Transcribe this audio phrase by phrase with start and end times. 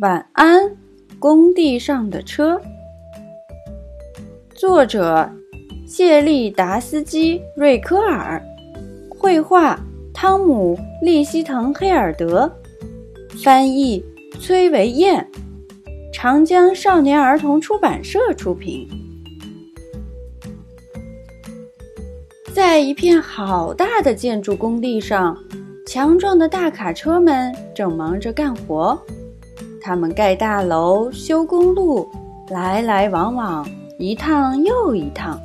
[0.00, 0.76] 晚安，
[1.18, 2.60] 工地上的车。
[4.54, 5.30] 作者：
[5.86, 8.42] 谢利达斯基·瑞科尔，
[9.18, 9.80] 绘画：
[10.12, 12.54] 汤姆·利希滕黑尔德，
[13.42, 14.04] 翻译：
[14.38, 15.26] 崔维燕，
[16.12, 18.86] 长江少年儿童出版社出品。
[22.52, 25.42] 在一片好大的建筑工地上，
[25.86, 29.00] 强壮的大卡车们正忙着干活。
[29.86, 32.10] 他们盖大楼、修公路，
[32.48, 33.64] 来来往往，
[34.00, 35.40] 一趟又一趟。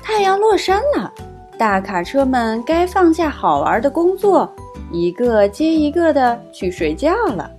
[0.00, 1.12] 太阳落山了，
[1.58, 4.48] 大卡车们该放下好玩的工作，
[4.92, 7.50] 一个接一个的去睡觉了。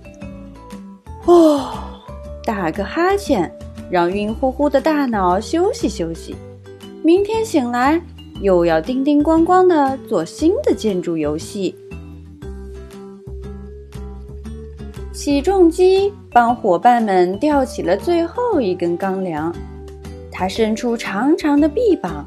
[1.26, 1.68] 哦，
[2.42, 3.54] 打个哈欠，
[3.90, 6.34] 让晕乎乎的大脑休息休息。
[7.02, 8.00] 明天醒来，
[8.40, 11.76] 又要叮叮咣咣的做新的建筑游戏。
[15.12, 19.54] 起重机帮伙伴们吊起了最后一根钢梁，
[20.30, 22.26] 它伸出长长的臂膀，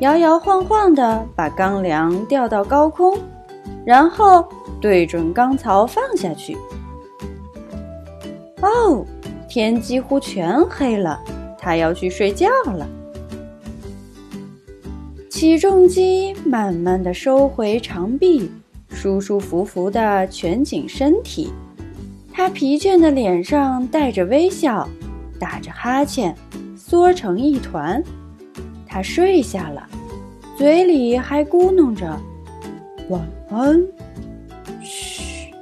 [0.00, 3.18] 摇摇晃晃地把钢梁吊到高空，
[3.84, 4.46] 然后
[4.78, 6.54] 对准钢槽放下去。
[8.60, 9.06] 哦，
[9.48, 11.18] 天几乎全黑了，
[11.58, 12.86] 它要去睡觉了。
[15.30, 18.50] 起重机慢慢地收回长臂，
[18.90, 21.50] 舒舒服服地蜷紧身体。
[22.32, 24.88] 他疲倦的脸上带着微笑，
[25.38, 26.34] 打着哈欠，
[26.74, 28.02] 缩成一团。
[28.86, 29.86] 他睡下了，
[30.56, 32.18] 嘴里还咕哝着
[33.10, 33.80] ：“晚安，
[34.82, 35.52] 嘘，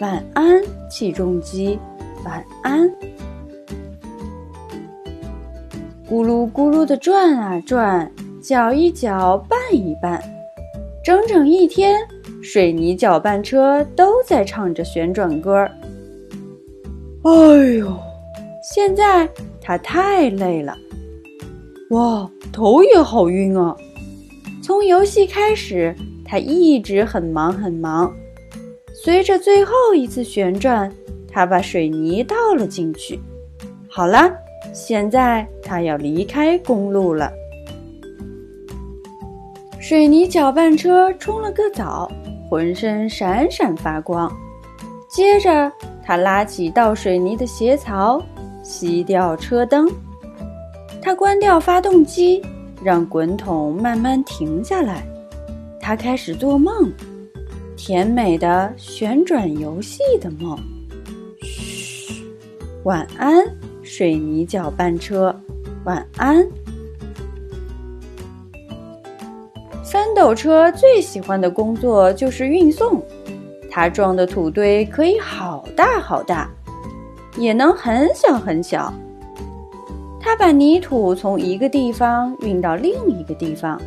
[0.00, 0.60] 晚安，
[0.90, 1.78] 起重机，
[2.24, 2.90] 晚安。”
[6.08, 8.10] 咕噜咕噜的转啊转，
[8.42, 10.22] 搅一搅，拌一拌，
[11.04, 11.98] 整整一天，
[12.42, 15.70] 水泥搅拌车都在唱着旋转歌儿。
[17.26, 17.32] 哎
[17.78, 17.92] 呦，
[18.62, 19.28] 现在
[19.60, 20.72] 他太累了，
[21.90, 23.76] 哇，头也好晕啊！
[24.62, 25.92] 从游戏开始，
[26.24, 28.14] 他一直很忙很忙。
[29.02, 30.92] 随着最后一次旋转，
[31.28, 33.18] 他把水泥倒了进去。
[33.90, 34.32] 好了，
[34.72, 37.32] 现在他要离开公路了。
[39.80, 42.08] 水泥搅拌车冲了个澡，
[42.48, 44.32] 浑身闪闪发光。
[45.08, 45.72] 接着。
[46.06, 48.22] 他拉起倒水泥的斜槽，
[48.62, 49.90] 熄掉车灯。
[51.02, 52.40] 他关掉发动机，
[52.80, 55.04] 让滚筒慢慢停下来。
[55.80, 56.92] 他开始做梦，
[57.76, 60.56] 甜美的旋转游戏的梦。
[61.42, 62.24] 嘘，
[62.84, 63.44] 晚安，
[63.82, 65.34] 水泥搅拌车，
[65.84, 66.46] 晚安。
[69.82, 73.02] 翻斗车最喜欢的工作就是运送。
[73.76, 76.48] 它装的土堆可以好大好大，
[77.36, 78.90] 也能很小很小。
[80.18, 83.78] 它把泥土从一个地方运到另一个地方，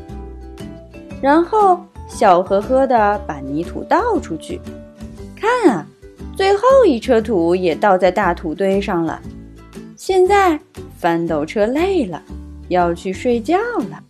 [1.19, 4.61] 然后笑呵呵地把泥土倒出去。
[5.35, 5.83] 看啊，
[6.37, 9.19] 最后一车土也倒在大土堆上了。
[9.95, 10.59] 现在
[10.99, 12.21] 翻斗车累了，
[12.67, 13.57] 要去睡觉
[13.89, 14.03] 了。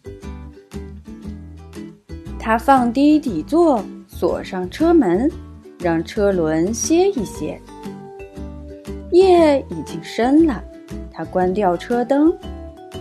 [2.38, 5.31] 它放低底座，锁上车门。
[5.79, 7.59] 让车轮歇一歇。
[9.12, 10.63] 夜已经深了，
[11.12, 12.31] 他关掉车灯，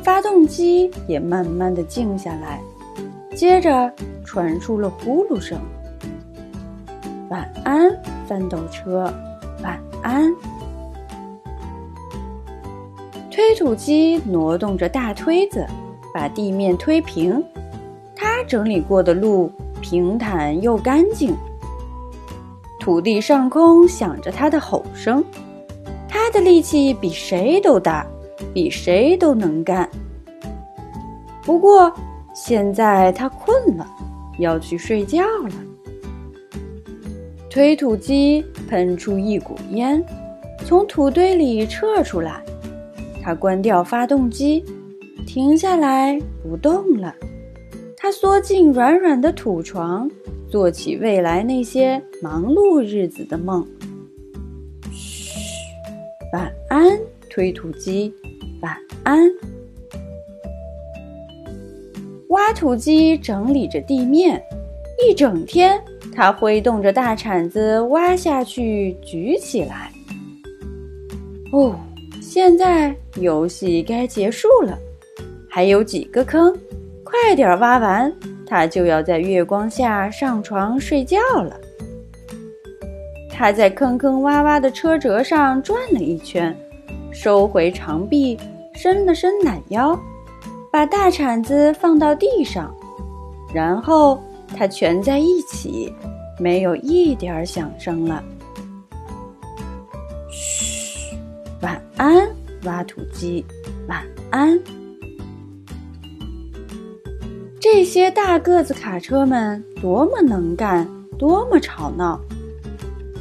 [0.02, 2.60] 发动机也慢慢的静下来。
[3.34, 3.92] 接着
[4.24, 5.58] 传出了呼噜声。
[7.28, 7.94] 晚安，
[8.26, 9.12] 翻斗车，
[9.62, 10.32] 晚安。
[13.30, 15.66] 推土机挪动着大推子，
[16.12, 17.44] 把地面推平。
[18.16, 21.36] 他整理过的路平坦又干净。
[22.88, 25.22] 土地上空响着他的吼声，
[26.08, 28.06] 他的力气比谁都大，
[28.54, 29.86] 比谁都能干。
[31.42, 31.92] 不过
[32.34, 33.86] 现在他困了，
[34.38, 35.52] 要去睡觉了。
[37.50, 40.02] 推土机喷出一股烟，
[40.64, 42.42] 从土堆里撤出来。
[43.22, 44.64] 他关掉发动机，
[45.26, 47.14] 停下来不动了。
[47.98, 50.10] 他缩进软软的土床。
[50.50, 53.66] 做起未来那些忙碌日子的梦。
[54.92, 55.30] 嘘，
[56.32, 56.98] 晚安，
[57.28, 58.12] 推土机，
[58.62, 59.30] 晚安。
[62.28, 64.42] 挖土机整理着地面，
[65.02, 65.82] 一整天，
[66.14, 69.90] 它挥动着大铲子挖下去，举起来。
[71.52, 71.74] 哦，
[72.20, 74.78] 现在游戏该结束了，
[75.48, 76.54] 还有几个坑，
[77.02, 78.14] 快点挖完。
[78.48, 81.60] 他就要在月光下上床睡觉了。
[83.30, 86.56] 他在坑坑洼洼的车辙上转了一圈，
[87.12, 88.38] 收回长臂，
[88.74, 89.96] 伸了伸懒腰，
[90.72, 92.74] 把大铲子放到地上，
[93.54, 94.18] 然后
[94.56, 95.92] 他蜷在一起，
[96.40, 98.24] 没有一点响声了。
[100.30, 101.14] 嘘，
[101.60, 102.26] 晚安，
[102.64, 103.44] 挖土机，
[103.86, 104.58] 晚安。
[107.60, 110.88] 这些大个子卡车们多么能干，
[111.18, 112.20] 多么吵闹！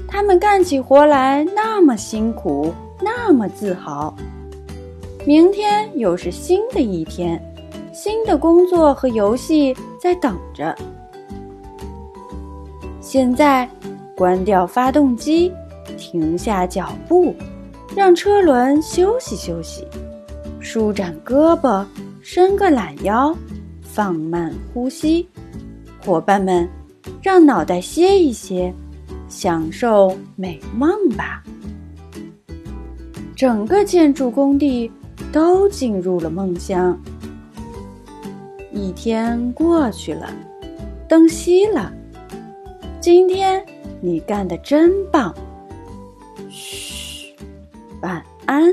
[0.07, 4.15] 他们干起活来那么辛苦，那么自豪。
[5.25, 7.41] 明天又是新的一天，
[7.91, 10.75] 新的工作和游戏在等着。
[13.01, 13.67] 现在，
[14.15, 15.51] 关掉发动机，
[15.97, 17.33] 停下脚步，
[17.95, 19.87] 让车轮休息休息，
[20.59, 21.83] 舒展胳膊，
[22.21, 23.35] 伸个懒腰，
[23.97, 25.27] 放慢呼吸。
[26.05, 26.69] 伙伴们，
[27.19, 28.71] 让脑袋歇一歇。
[29.27, 31.43] 享受美梦吧！
[33.35, 34.89] 整个建筑工地
[35.33, 36.95] 都进入了梦乡。
[38.71, 40.31] 一天过去了，
[41.09, 41.91] 灯熄了。
[43.01, 43.65] 今天
[43.99, 45.33] 你干得真棒！
[46.51, 47.35] 嘘，
[48.01, 48.71] 晚安。